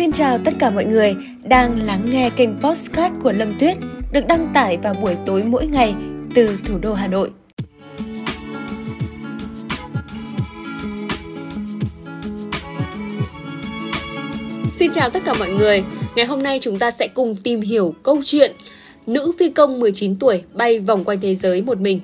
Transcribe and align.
Xin 0.00 0.12
chào 0.12 0.38
tất 0.44 0.54
cả 0.58 0.70
mọi 0.70 0.84
người 0.84 1.16
đang 1.44 1.82
lắng 1.82 2.02
nghe 2.10 2.30
kênh 2.36 2.50
Postcard 2.62 3.14
của 3.22 3.32
Lâm 3.32 3.48
Tuyết 3.60 3.76
được 4.12 4.26
đăng 4.26 4.50
tải 4.54 4.76
vào 4.76 4.94
buổi 5.02 5.16
tối 5.26 5.42
mỗi 5.44 5.66
ngày 5.66 5.94
từ 6.34 6.58
thủ 6.64 6.78
đô 6.78 6.94
Hà 6.94 7.06
Nội. 7.06 7.30
Xin 14.78 14.90
chào 14.92 15.10
tất 15.10 15.22
cả 15.24 15.34
mọi 15.38 15.50
người. 15.50 15.84
Ngày 16.16 16.26
hôm 16.26 16.42
nay 16.42 16.58
chúng 16.62 16.78
ta 16.78 16.90
sẽ 16.90 17.08
cùng 17.08 17.36
tìm 17.36 17.60
hiểu 17.60 17.94
câu 18.02 18.20
chuyện 18.24 18.52
Nữ 19.06 19.32
phi 19.38 19.50
công 19.50 19.80
19 19.80 20.16
tuổi 20.16 20.42
bay 20.52 20.78
vòng 20.78 21.04
quanh 21.04 21.20
thế 21.20 21.34
giới 21.34 21.62
một 21.62 21.80
mình. 21.80 22.00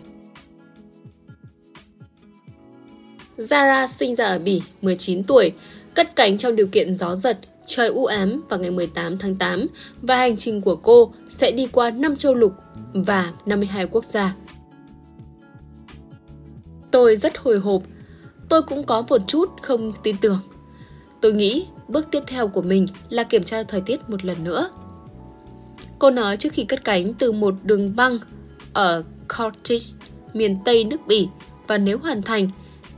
Zara 3.38 3.86
sinh 3.86 4.14
ra 4.14 4.24
ở 4.24 4.38
Bỉ, 4.38 4.62
19 4.82 5.22
tuổi, 5.22 5.52
cất 5.94 6.16
cánh 6.16 6.38
trong 6.38 6.56
điều 6.56 6.66
kiện 6.66 6.94
gió 6.94 7.14
giật, 7.14 7.38
trời 7.66 7.88
u 7.88 8.04
ám 8.04 8.42
vào 8.48 8.58
ngày 8.60 8.70
18 8.70 9.18
tháng 9.18 9.34
8 9.34 9.66
và 10.02 10.16
hành 10.16 10.36
trình 10.36 10.60
của 10.62 10.76
cô 10.76 11.12
sẽ 11.28 11.50
đi 11.50 11.66
qua 11.72 11.90
5 11.90 12.16
châu 12.16 12.34
lục 12.34 12.52
và 12.92 13.32
52 13.46 13.86
quốc 13.86 14.04
gia. 14.04 14.34
Tôi 16.90 17.16
rất 17.16 17.38
hồi 17.38 17.58
hộp, 17.58 17.82
tôi 18.48 18.62
cũng 18.62 18.84
có 18.84 19.02
một 19.08 19.20
chút 19.26 19.50
không 19.62 19.92
tin 20.02 20.16
tưởng. 20.20 20.38
Tôi 21.20 21.32
nghĩ 21.32 21.66
bước 21.88 22.06
tiếp 22.10 22.22
theo 22.26 22.48
của 22.48 22.62
mình 22.62 22.86
là 23.08 23.24
kiểm 23.24 23.44
tra 23.44 23.62
thời 23.62 23.80
tiết 23.80 24.10
một 24.10 24.24
lần 24.24 24.44
nữa. 24.44 24.70
Cô 25.98 26.10
nói 26.10 26.36
trước 26.36 26.52
khi 26.52 26.64
cất 26.64 26.84
cánh 26.84 27.14
từ 27.14 27.32
một 27.32 27.54
đường 27.62 27.96
băng 27.96 28.18
ở 28.72 29.02
Cortis, 29.36 29.94
miền 30.34 30.58
Tây 30.64 30.84
nước 30.84 31.06
Bỉ 31.06 31.28
và 31.66 31.78
nếu 31.78 31.98
hoàn 31.98 32.22
thành 32.22 32.50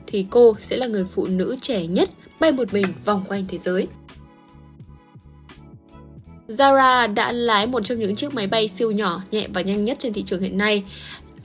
thì 0.07 0.27
cô 0.31 0.57
sẽ 0.59 0.77
là 0.77 0.87
người 0.87 1.05
phụ 1.05 1.27
nữ 1.27 1.57
trẻ 1.61 1.87
nhất 1.87 2.11
bay 2.41 2.53
một 2.53 2.73
mình 2.73 2.87
vòng 3.05 3.25
quanh 3.29 3.45
thế 3.49 3.59
giới. 3.59 3.89
Zara 6.49 7.15
đã 7.15 7.33
lái 7.33 7.67
một 7.67 7.85
trong 7.85 7.99
những 7.99 8.17
chiếc 8.17 8.35
máy 8.35 8.47
bay 8.47 8.69
siêu 8.69 8.91
nhỏ, 8.91 9.23
nhẹ 9.31 9.47
và 9.55 9.61
nhanh 9.61 9.85
nhất 9.85 9.97
trên 10.01 10.13
thị 10.13 10.23
trường 10.23 10.41
hiện 10.41 10.59
nay 10.59 10.85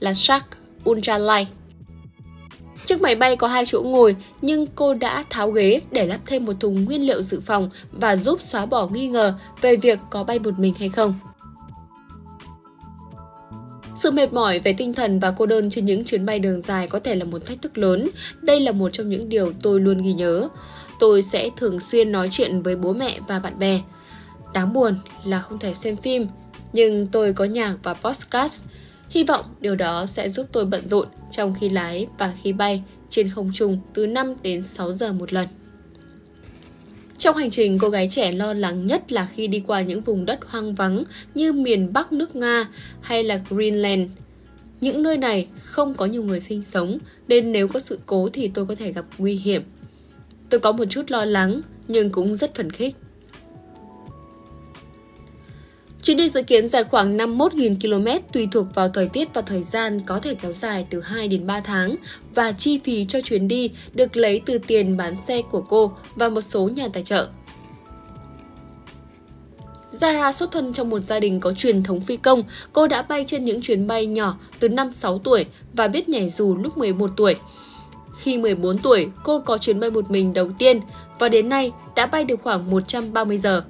là 0.00 0.14
Shark 0.14 0.44
Ultralight. 0.90 1.48
Chiếc 2.86 3.00
máy 3.00 3.14
bay 3.14 3.36
có 3.36 3.48
hai 3.48 3.66
chỗ 3.66 3.82
ngồi 3.82 4.16
nhưng 4.42 4.66
cô 4.66 4.94
đã 4.94 5.24
tháo 5.30 5.50
ghế 5.50 5.80
để 5.90 6.06
lắp 6.06 6.20
thêm 6.26 6.44
một 6.44 6.52
thùng 6.60 6.84
nguyên 6.84 7.06
liệu 7.06 7.22
dự 7.22 7.40
phòng 7.40 7.70
và 7.92 8.16
giúp 8.16 8.40
xóa 8.40 8.66
bỏ 8.66 8.88
nghi 8.92 9.08
ngờ 9.08 9.34
về 9.60 9.76
việc 9.76 9.98
có 10.10 10.24
bay 10.24 10.38
một 10.38 10.58
mình 10.58 10.74
hay 10.78 10.88
không. 10.88 11.14
Sự 13.96 14.10
mệt 14.10 14.32
mỏi 14.32 14.58
về 14.58 14.72
tinh 14.72 14.94
thần 14.94 15.20
và 15.20 15.30
cô 15.30 15.46
đơn 15.46 15.70
trên 15.70 15.84
những 15.84 16.04
chuyến 16.04 16.26
bay 16.26 16.38
đường 16.38 16.62
dài 16.62 16.88
có 16.88 17.00
thể 17.00 17.14
là 17.14 17.24
một 17.24 17.46
thách 17.46 17.62
thức 17.62 17.78
lớn. 17.78 18.08
Đây 18.42 18.60
là 18.60 18.72
một 18.72 18.92
trong 18.92 19.10
những 19.10 19.28
điều 19.28 19.52
tôi 19.62 19.80
luôn 19.80 20.02
ghi 20.02 20.12
nhớ. 20.12 20.48
Tôi 21.00 21.22
sẽ 21.22 21.50
thường 21.56 21.80
xuyên 21.80 22.12
nói 22.12 22.28
chuyện 22.32 22.62
với 22.62 22.76
bố 22.76 22.92
mẹ 22.92 23.18
và 23.28 23.38
bạn 23.38 23.58
bè. 23.58 23.80
Đáng 24.54 24.72
buồn 24.72 24.94
là 25.24 25.38
không 25.38 25.58
thể 25.58 25.74
xem 25.74 25.96
phim, 25.96 26.26
nhưng 26.72 27.06
tôi 27.06 27.32
có 27.32 27.44
nhạc 27.44 27.76
và 27.82 27.94
podcast. 27.94 28.64
Hy 29.08 29.24
vọng 29.24 29.44
điều 29.60 29.74
đó 29.74 30.06
sẽ 30.06 30.28
giúp 30.28 30.46
tôi 30.52 30.64
bận 30.64 30.88
rộn 30.88 31.08
trong 31.30 31.54
khi 31.60 31.68
lái 31.68 32.06
và 32.18 32.34
khi 32.42 32.52
bay 32.52 32.82
trên 33.10 33.28
không 33.28 33.50
trung 33.54 33.78
từ 33.94 34.06
5 34.06 34.34
đến 34.42 34.62
6 34.62 34.92
giờ 34.92 35.12
một 35.12 35.32
lần. 35.32 35.48
Trong 37.18 37.36
hành 37.36 37.50
trình, 37.50 37.78
cô 37.78 37.88
gái 37.88 38.08
trẻ 38.12 38.32
lo 38.32 38.52
lắng 38.52 38.86
nhất 38.86 39.12
là 39.12 39.28
khi 39.34 39.46
đi 39.46 39.62
qua 39.66 39.80
những 39.80 40.00
vùng 40.00 40.26
đất 40.26 40.38
hoang 40.46 40.74
vắng 40.74 41.04
như 41.34 41.52
miền 41.52 41.92
Bắc 41.92 42.12
nước 42.12 42.36
Nga 42.36 42.68
hay 43.00 43.24
là 43.24 43.40
Greenland. 43.48 44.10
Những 44.80 45.02
nơi 45.02 45.16
này 45.16 45.48
không 45.62 45.94
có 45.94 46.06
nhiều 46.06 46.22
người 46.22 46.40
sinh 46.40 46.62
sống, 46.62 46.98
nên 47.28 47.52
nếu 47.52 47.68
có 47.68 47.80
sự 47.80 47.98
cố 48.06 48.28
thì 48.32 48.48
tôi 48.48 48.66
có 48.66 48.74
thể 48.74 48.92
gặp 48.92 49.04
nguy 49.18 49.34
hiểm. 49.34 49.62
Tôi 50.50 50.60
có 50.60 50.72
một 50.72 50.84
chút 50.90 51.10
lo 51.10 51.24
lắng, 51.24 51.60
nhưng 51.88 52.10
cũng 52.10 52.34
rất 52.34 52.54
phấn 52.54 52.72
khích. 52.72 52.96
Chuyến 56.04 56.16
đi 56.16 56.28
dự 56.28 56.42
kiến 56.42 56.68
dài 56.68 56.84
khoảng 56.84 57.16
51.000 57.16 57.76
km 57.80 58.26
tùy 58.32 58.48
thuộc 58.52 58.66
vào 58.74 58.88
thời 58.88 59.08
tiết 59.08 59.34
và 59.34 59.42
thời 59.42 59.62
gian 59.62 60.00
có 60.06 60.20
thể 60.20 60.34
kéo 60.34 60.52
dài 60.52 60.86
từ 60.90 61.00
2 61.00 61.28
đến 61.28 61.46
3 61.46 61.60
tháng 61.60 61.94
và 62.34 62.52
chi 62.52 62.80
phí 62.84 63.04
cho 63.04 63.20
chuyến 63.20 63.48
đi 63.48 63.70
được 63.94 64.16
lấy 64.16 64.40
từ 64.46 64.58
tiền 64.58 64.96
bán 64.96 65.16
xe 65.26 65.42
của 65.50 65.60
cô 65.60 65.92
và 66.14 66.28
một 66.28 66.40
số 66.40 66.68
nhà 66.68 66.88
tài 66.92 67.02
trợ. 67.02 67.28
Zara 69.92 70.32
xuất 70.32 70.52
thân 70.52 70.72
trong 70.72 70.90
một 70.90 70.98
gia 70.98 71.20
đình 71.20 71.40
có 71.40 71.52
truyền 71.52 71.82
thống 71.82 72.00
phi 72.00 72.16
công, 72.16 72.42
cô 72.72 72.86
đã 72.86 73.02
bay 73.02 73.24
trên 73.28 73.44
những 73.44 73.62
chuyến 73.62 73.86
bay 73.86 74.06
nhỏ 74.06 74.38
từ 74.60 74.68
5-6 74.68 75.18
tuổi 75.18 75.46
và 75.72 75.88
biết 75.88 76.08
nhảy 76.08 76.28
dù 76.28 76.56
lúc 76.56 76.78
11 76.78 77.10
tuổi. 77.16 77.36
Khi 78.18 78.38
14 78.38 78.78
tuổi, 78.78 79.08
cô 79.22 79.40
có 79.40 79.58
chuyến 79.58 79.80
bay 79.80 79.90
một 79.90 80.10
mình 80.10 80.32
đầu 80.32 80.50
tiên 80.58 80.80
và 81.18 81.28
đến 81.28 81.48
nay 81.48 81.72
đã 81.96 82.06
bay 82.06 82.24
được 82.24 82.40
khoảng 82.42 82.70
130 82.70 83.38
giờ. 83.38 83.64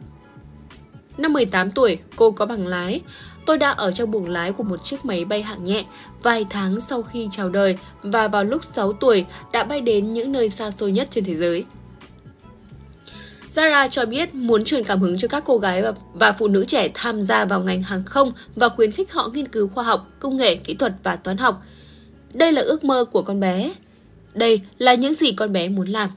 Năm 1.19 1.33
18 1.33 1.71
tuổi, 1.71 1.99
cô 2.17 2.31
có 2.31 2.47
bằng 2.47 2.67
lái. 2.67 3.01
Tôi 3.47 3.59
đã 3.59 3.71
ở 3.71 3.93
trong 3.93 4.11
buồng 4.11 4.29
lái 4.29 4.53
của 4.53 4.63
một 4.63 4.85
chiếc 4.85 5.05
máy 5.05 5.25
bay 5.25 5.43
hạng 5.43 5.65
nhẹ 5.65 5.85
vài 6.23 6.47
tháng 6.51 6.81
sau 6.81 7.03
khi 7.03 7.29
chào 7.31 7.49
đời 7.49 7.79
và 8.03 8.29
vào 8.29 8.45
lúc 8.45 8.65
6 8.65 8.93
tuổi 8.93 9.27
đã 9.53 9.65
bay 9.65 9.81
đến 9.81 10.13
những 10.13 10.33
nơi 10.33 10.51
xa 10.51 10.71
xôi 10.71 10.93
nhất 10.93 11.09
trên 11.11 11.25
thế 11.25 11.35
giới. 11.35 11.65
Zara 13.55 13.89
cho 13.89 14.07
biết 14.07 14.35
muốn 14.35 14.65
truyền 14.65 14.85
cảm 14.85 15.01
hứng 15.01 15.19
cho 15.19 15.29
các 15.29 15.43
cô 15.47 15.59
gái 15.59 15.83
và, 15.83 15.93
và 16.15 16.33
phụ 16.33 16.49
nữ 16.49 16.65
trẻ 16.65 16.89
tham 16.95 17.23
gia 17.23 17.45
vào 17.45 17.61
ngành 17.61 17.83
hàng 17.83 18.05
không 18.05 18.33
và 18.55 18.69
khuyến 18.69 18.93
khích 18.93 19.13
họ 19.13 19.29
nghiên 19.29 19.49
cứu 19.49 19.69
khoa 19.69 19.85
học, 19.85 20.09
công 20.21 20.37
nghệ, 20.37 20.55
kỹ 20.55 20.75
thuật 20.75 20.93
và 21.03 21.17
toán 21.17 21.37
học. 21.37 21.63
Đây 22.33 22.53
là 22.53 22.63
ước 22.63 22.85
mơ 22.85 23.05
của 23.05 23.23
con 23.23 23.41
bé. 23.41 23.73
Đây 24.35 24.61
là 24.79 24.95
những 24.95 25.15
gì 25.15 25.33
con 25.33 25.53
bé 25.53 25.69
muốn 25.69 25.89
làm. 25.89 26.11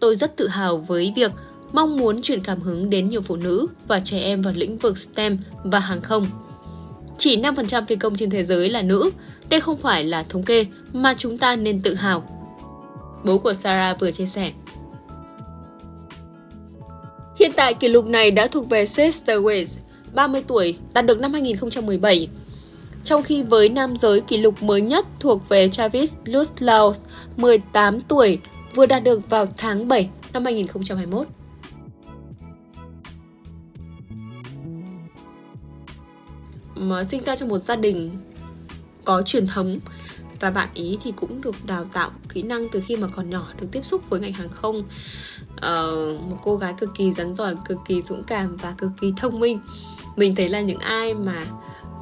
Tôi 0.00 0.16
rất 0.16 0.36
tự 0.36 0.48
hào 0.48 0.76
với 0.76 1.12
việc 1.16 1.32
mong 1.74 1.96
muốn 1.96 2.22
truyền 2.22 2.40
cảm 2.40 2.60
hứng 2.60 2.90
đến 2.90 3.08
nhiều 3.08 3.20
phụ 3.20 3.36
nữ 3.36 3.66
và 3.88 4.00
trẻ 4.04 4.18
em 4.18 4.42
vào 4.42 4.54
lĩnh 4.56 4.78
vực 4.78 4.98
STEM 4.98 5.38
và 5.64 5.78
hàng 5.78 6.00
không. 6.00 6.26
Chỉ 7.18 7.36
5% 7.36 7.86
phi 7.86 7.96
công 7.96 8.16
trên 8.16 8.30
thế 8.30 8.44
giới 8.44 8.70
là 8.70 8.82
nữ, 8.82 9.10
đây 9.48 9.60
không 9.60 9.76
phải 9.76 10.04
là 10.04 10.22
thống 10.22 10.42
kê 10.42 10.66
mà 10.92 11.14
chúng 11.18 11.38
ta 11.38 11.56
nên 11.56 11.80
tự 11.80 11.94
hào. 11.94 12.24
Bố 13.24 13.38
của 13.38 13.54
Sarah 13.54 14.00
vừa 14.00 14.10
chia 14.10 14.26
sẻ. 14.26 14.52
Hiện 17.38 17.50
tại 17.56 17.74
kỷ 17.74 17.88
lục 17.88 18.06
này 18.06 18.30
đã 18.30 18.46
thuộc 18.46 18.68
về 18.70 18.86
Chester 18.86 19.38
Weiss, 19.38 19.78
30 20.14 20.44
tuổi, 20.46 20.78
đạt 20.92 21.06
được 21.06 21.20
năm 21.20 21.32
2017. 21.32 22.28
Trong 23.04 23.22
khi 23.22 23.42
với 23.42 23.68
nam 23.68 23.96
giới 23.96 24.20
kỷ 24.20 24.36
lục 24.36 24.62
mới 24.62 24.80
nhất 24.80 25.06
thuộc 25.20 25.48
về 25.48 25.68
Travis 25.68 26.16
Lutlaus, 26.24 27.00
18 27.36 28.00
tuổi, 28.00 28.38
vừa 28.74 28.86
đạt 28.86 29.04
được 29.04 29.30
vào 29.30 29.46
tháng 29.56 29.88
7 29.88 30.08
năm 30.32 30.44
2021. 30.44 31.26
Mà 36.74 37.04
sinh 37.04 37.20
ra 37.20 37.36
trong 37.36 37.48
một 37.48 37.58
gia 37.58 37.76
đình 37.76 38.10
có 39.04 39.22
truyền 39.22 39.46
thống. 39.46 39.78
Và 40.40 40.50
bạn 40.50 40.68
ý 40.74 40.98
thì 41.04 41.12
cũng 41.16 41.40
được 41.40 41.66
đào 41.66 41.84
tạo 41.92 42.10
kỹ 42.28 42.42
năng 42.42 42.68
từ 42.68 42.82
khi 42.86 42.96
mà 42.96 43.08
còn 43.16 43.30
nhỏ 43.30 43.48
được 43.60 43.66
tiếp 43.72 43.86
xúc 43.86 44.10
với 44.10 44.20
ngành 44.20 44.32
hàng 44.32 44.48
không. 44.48 44.76
Uh, 45.56 46.20
một 46.20 46.38
cô 46.42 46.56
gái 46.56 46.74
cực 46.78 46.90
kỳ 46.94 47.12
rắn 47.12 47.34
giỏi 47.34 47.54
cực 47.64 47.78
kỳ 47.86 48.02
dũng 48.02 48.24
cảm 48.24 48.56
và 48.56 48.74
cực 48.78 48.90
kỳ 49.00 49.12
thông 49.16 49.40
minh. 49.40 49.60
Mình 50.16 50.34
thấy 50.34 50.48
là 50.48 50.60
những 50.60 50.78
ai 50.78 51.14
mà 51.14 51.44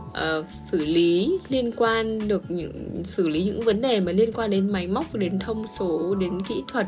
uh, 0.08 0.46
xử 0.70 0.84
lý 0.84 1.38
liên 1.48 1.72
quan 1.76 2.28
được 2.28 2.50
những 2.50 3.02
xử 3.04 3.28
lý 3.28 3.44
những 3.44 3.60
vấn 3.60 3.80
đề 3.80 4.00
mà 4.00 4.12
liên 4.12 4.32
quan 4.32 4.50
đến 4.50 4.72
máy 4.72 4.86
móc 4.86 5.14
đến 5.14 5.38
thông 5.38 5.66
số 5.78 6.14
đến 6.14 6.42
kỹ 6.44 6.62
thuật 6.68 6.86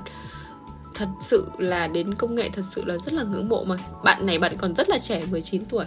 thật 0.94 1.08
sự 1.20 1.46
là 1.58 1.86
đến 1.86 2.14
công 2.14 2.34
nghệ 2.34 2.48
thật 2.48 2.62
sự 2.74 2.84
là 2.84 2.98
rất 2.98 3.12
là 3.12 3.22
ngưỡng 3.22 3.48
mộ 3.48 3.64
mà. 3.64 3.76
Bạn 4.04 4.26
này 4.26 4.38
bạn 4.38 4.54
còn 4.58 4.74
rất 4.74 4.88
là 4.88 4.98
trẻ 4.98 5.22
19 5.30 5.64
tuổi 5.64 5.84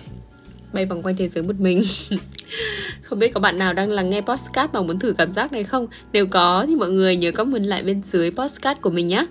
bay 0.74 0.86
vòng 0.86 1.04
quanh 1.04 1.16
thế 1.16 1.28
giới 1.28 1.44
một 1.44 1.60
mình. 1.60 1.82
Không 3.04 3.20
biết 3.20 3.34
có 3.34 3.40
bạn 3.40 3.58
nào 3.58 3.74
đang 3.74 3.90
lắng 3.90 4.10
nghe 4.10 4.22
podcast 4.22 4.72
mà 4.74 4.82
muốn 4.82 5.00
thử 5.00 5.14
cảm 5.18 5.32
giác 5.32 5.52
này 5.52 5.64
không? 5.64 5.88
Nếu 6.14 6.28
có 6.28 6.66
thì 6.68 6.76
mọi 6.76 6.92
người 6.92 7.16
nhớ 7.16 7.32
comment 7.32 7.66
lại 7.66 7.84
bên 7.84 8.02
dưới 8.02 8.32
podcast 8.32 8.82
của 8.82 8.90
mình 8.90 9.08
nhé 9.08 9.26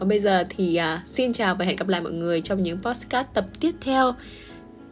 còn 0.00 0.08
bây 0.08 0.20
giờ 0.20 0.44
thì 0.50 0.78
uh, 0.78 1.08
xin 1.08 1.32
chào 1.32 1.54
và 1.54 1.64
hẹn 1.64 1.76
gặp 1.76 1.88
lại 1.88 2.00
mọi 2.00 2.12
người 2.12 2.40
trong 2.40 2.62
những 2.62 2.78
podcast 2.82 3.26
tập 3.34 3.46
tiếp 3.60 3.74
theo. 3.80 4.14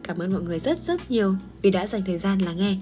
Cảm 0.03 0.17
ơn 0.17 0.31
mọi 0.31 0.41
người 0.41 0.59
rất 0.59 0.79
rất 0.87 1.11
nhiều 1.11 1.35
vì 1.61 1.71
đã 1.71 1.87
dành 1.87 2.01
thời 2.05 2.17
gian 2.17 2.39
lắng 2.39 2.57
nghe. 2.57 2.75